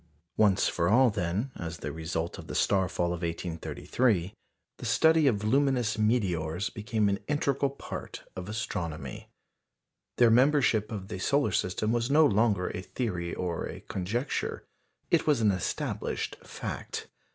[0.35, 4.33] Once for all, then, as the result of the star fall of 1833,
[4.77, 9.29] the study of luminous meteors became an integral part of astronomy.
[10.17, 14.65] Their membership of the solar system was no longer a theory or a conjecture
[15.11, 17.05] it was an established fact.